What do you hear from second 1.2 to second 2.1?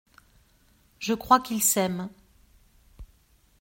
qu’ils s’aiment.